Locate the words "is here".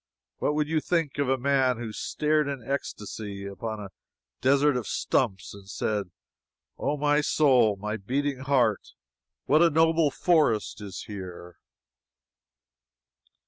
10.81-11.57